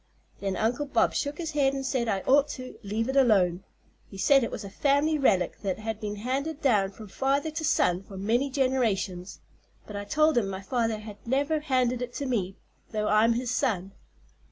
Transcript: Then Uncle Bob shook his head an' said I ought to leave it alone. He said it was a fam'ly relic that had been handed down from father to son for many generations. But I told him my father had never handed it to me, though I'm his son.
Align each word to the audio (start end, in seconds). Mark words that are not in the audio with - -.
Then 0.39 0.55
Uncle 0.57 0.87
Bob 0.87 1.13
shook 1.13 1.37
his 1.37 1.51
head 1.51 1.75
an' 1.75 1.83
said 1.83 2.07
I 2.07 2.21
ought 2.21 2.47
to 2.57 2.79
leave 2.81 3.07
it 3.07 3.15
alone. 3.15 3.63
He 4.09 4.17
said 4.17 4.43
it 4.43 4.49
was 4.49 4.63
a 4.63 4.67
fam'ly 4.71 5.19
relic 5.19 5.59
that 5.61 5.77
had 5.77 5.99
been 5.99 6.15
handed 6.15 6.59
down 6.59 6.89
from 6.89 7.07
father 7.07 7.51
to 7.51 7.63
son 7.63 8.01
for 8.01 8.17
many 8.17 8.49
generations. 8.49 9.41
But 9.85 9.95
I 9.95 10.05
told 10.05 10.39
him 10.39 10.49
my 10.49 10.63
father 10.63 10.97
had 10.97 11.17
never 11.27 11.59
handed 11.59 12.01
it 12.01 12.15
to 12.15 12.25
me, 12.25 12.55
though 12.91 13.09
I'm 13.09 13.33
his 13.33 13.51
son. 13.51 13.91